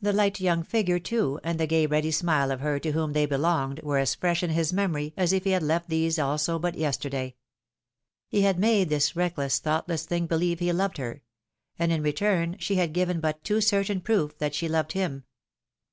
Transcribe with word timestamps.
The 0.00 0.12
hght 0.12 0.38
young 0.38 0.62
figure 0.62 1.00
too, 1.00 1.40
and 1.42 1.58
the 1.58 1.66
gay 1.66 1.86
ready 1.86 2.12
smile 2.12 2.52
of 2.52 2.60
her 2.60 2.78
to 2.78 2.92
whom 2.92 3.14
they 3.14 3.26
belonged, 3.26 3.80
were 3.82 3.98
as 3.98 4.14
fresh 4.14 4.44
in 4.44 4.50
his 4.50 4.72
memory 4.72 5.12
as 5.16 5.32
if 5.32 5.42
he 5.42 5.50
had 5.50 5.64
left 5.64 5.88
these 5.88 6.20
also 6.20 6.60
but 6.60 6.76
yesterday. 6.78 7.34
He 8.28 8.42
had 8.42 8.60
made 8.60 8.90
this 8.90 9.16
reckless, 9.16 9.58
thoughtless 9.58 10.06
thing 10.06 10.28
beheve 10.28 10.60
he 10.60 10.72
loved 10.72 10.98
her; 10.98 11.20
and 11.80 11.90
in 11.90 12.00
return, 12.00 12.54
she 12.60 12.76
had 12.76 12.92
given 12.92 13.18
but 13.18 13.42
too 13.42 13.60
certain 13.60 14.00
proof 14.00 14.38
that 14.38 14.54
she 14.54 14.68
loved 14.68 14.92
him. 14.92 15.24